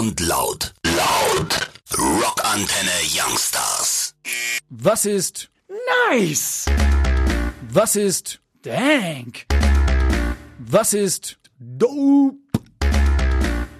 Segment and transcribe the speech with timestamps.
[0.00, 0.72] und laut.
[0.86, 1.70] Laut.
[1.92, 4.14] Rockantenne Youngstars.
[4.70, 5.50] Was ist
[6.08, 6.64] Nice!
[7.70, 9.44] Was ist Dank!
[10.58, 12.38] Was ist dope?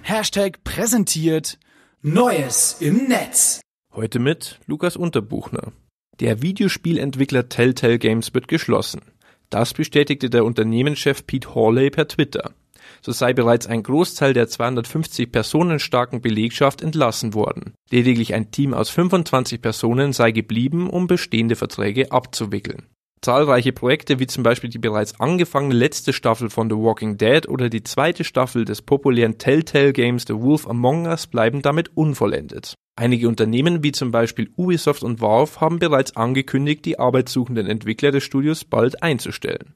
[0.03, 1.57] Hashtag präsentiert
[2.03, 3.61] Neues im Netz.
[3.91, 5.71] Heute mit Lukas Unterbuchner.
[6.19, 9.01] Der Videospielentwickler Telltale Games wird geschlossen.
[9.49, 12.53] Das bestätigte der Unternehmenschef Pete Hawley per Twitter.
[13.01, 17.73] So sei bereits ein Großteil der 250 Personen starken Belegschaft entlassen worden.
[17.89, 22.87] Lediglich ein Team aus 25 Personen sei geblieben, um bestehende Verträge abzuwickeln.
[23.21, 27.69] Zahlreiche Projekte wie zum Beispiel die bereits angefangene letzte Staffel von The Walking Dead oder
[27.69, 32.73] die zweite Staffel des populären Telltale Games The Wolf Among Us bleiben damit unvollendet.
[32.95, 38.23] Einige Unternehmen wie zum Beispiel Ubisoft und Valve haben bereits angekündigt, die arbeitssuchenden Entwickler des
[38.23, 39.75] Studios bald einzustellen.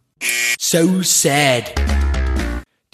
[0.60, 1.74] So sad.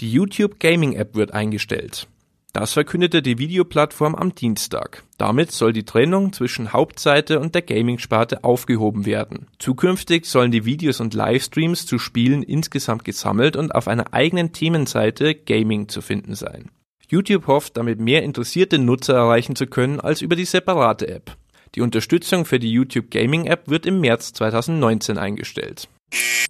[0.02, 2.08] Die YouTube Gaming App wird eingestellt.
[2.54, 5.04] Das verkündete die Videoplattform am Dienstag.
[5.20, 9.46] Damit soll die Trennung zwischen Hauptseite und der Gaming-Sparte aufgehoben werden.
[9.60, 15.36] Zukünftig sollen die Videos und Livestreams zu Spielen insgesamt gesammelt und auf einer eigenen Themenseite
[15.36, 16.72] Gaming zu finden sein.
[17.08, 21.38] YouTube hofft, damit mehr interessierte Nutzer erreichen zu können als über die separate App.
[21.76, 25.88] Die Unterstützung für die YouTube Gaming App wird im März 2019 eingestellt.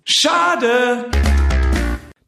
[0.06, 1.12] Schade!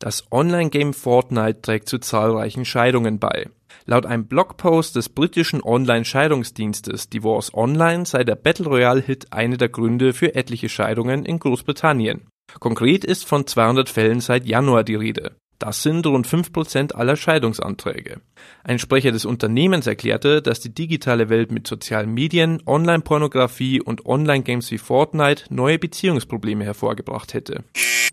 [0.04, 3.48] Das Online-Game Fortnite trägt zu zahlreichen Scheidungen bei.
[3.86, 10.12] Laut einem Blogpost des britischen Online-Scheidungsdienstes Divorce Online sei der Battle Royale-Hit eine der Gründe
[10.12, 12.28] für etliche Scheidungen in Großbritannien.
[12.60, 15.38] Konkret ist von 200 Fällen seit Januar die Rede.
[15.58, 18.20] Das sind rund 5% aller Scheidungsanträge.
[18.66, 24.70] Ein Sprecher des Unternehmens erklärte, dass die digitale Welt mit sozialen Medien, Online-Pornografie und Online-Games
[24.70, 27.64] wie Fortnite neue Beziehungsprobleme hervorgebracht hätte.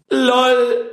[0.09, 0.93] LOL!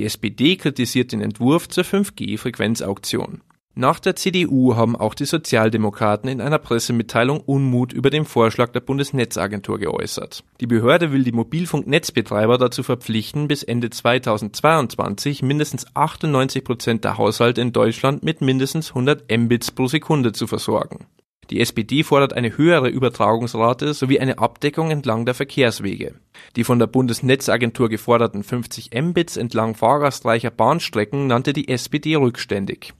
[0.00, 3.42] Die SPD kritisiert den Entwurf zur 5G-Frequenzauktion.
[3.74, 8.80] Nach der CDU haben auch die Sozialdemokraten in einer Pressemitteilung Unmut über den Vorschlag der
[8.80, 10.42] Bundesnetzagentur geäußert.
[10.62, 17.60] Die Behörde will die Mobilfunknetzbetreiber dazu verpflichten, bis Ende 2022 mindestens 98 Prozent der Haushalte
[17.60, 21.04] in Deutschland mit mindestens 100 Mbits pro Sekunde zu versorgen.
[21.50, 26.14] Die SPD fordert eine höhere Übertragungsrate sowie eine Abdeckung entlang der Verkehrswege.
[26.54, 32.94] Die von der Bundesnetzagentur geforderten 50 Mbits entlang fahrgastreicher Bahnstrecken nannte die SPD rückständig.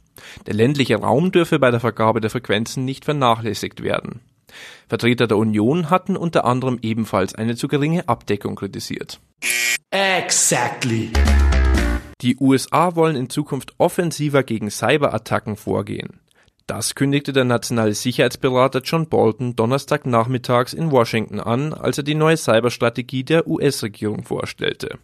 [0.47, 4.21] Der ländliche Raum dürfe bei der Vergabe der Frequenzen nicht vernachlässigt werden.
[4.89, 9.21] Vertreter der Union hatten unter anderem ebenfalls eine zu geringe Abdeckung kritisiert.
[9.93, 11.11] Exactly.
[12.21, 16.21] Die USA wollen in Zukunft offensiver gegen Cyberattacken vorgehen.
[16.67, 22.37] Das kündigte der nationale Sicherheitsberater John Bolton Donnerstagnachmittags in Washington an, als er die neue
[22.37, 24.99] Cyberstrategie der US-Regierung vorstellte.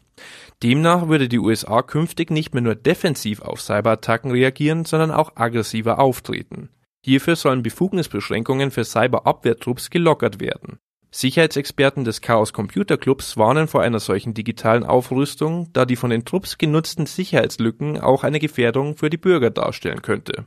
[0.62, 5.98] Demnach würde die USA künftig nicht mehr nur defensiv auf Cyberattacken reagieren, sondern auch aggressiver
[5.98, 6.70] auftreten.
[7.04, 10.78] Hierfür sollen Befugnisbeschränkungen für Cyberabwehrtrupps gelockert werden.
[11.12, 16.24] Sicherheitsexperten des Chaos Computer Clubs warnen vor einer solchen digitalen Aufrüstung, da die von den
[16.24, 20.44] Trupps genutzten Sicherheitslücken auch eine Gefährdung für die Bürger darstellen könnte.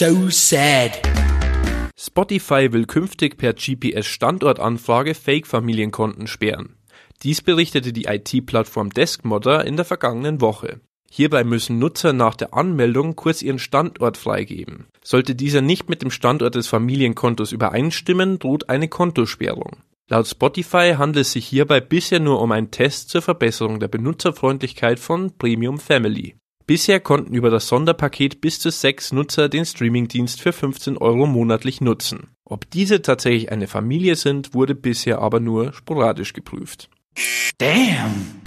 [0.00, 0.92] So sad.
[1.94, 6.78] Spotify will künftig per GPS-Standortanfrage Fake-Familienkonten sperren.
[7.22, 10.80] Dies berichtete die IT-Plattform Deskmodder in der vergangenen Woche.
[11.10, 14.86] Hierbei müssen Nutzer nach der Anmeldung kurz ihren Standort freigeben.
[15.04, 19.82] Sollte dieser nicht mit dem Standort des Familienkontos übereinstimmen, droht eine Kontosperrung.
[20.08, 24.98] Laut Spotify handelt es sich hierbei bisher nur um einen Test zur Verbesserung der Benutzerfreundlichkeit
[24.98, 26.39] von Premium Family.
[26.70, 31.80] Bisher konnten über das Sonderpaket bis zu sechs Nutzer den Streamingdienst für 15 Euro monatlich
[31.80, 32.28] nutzen.
[32.44, 36.88] Ob diese tatsächlich eine Familie sind, wurde bisher aber nur sporadisch geprüft.
[37.58, 38.40] Damn.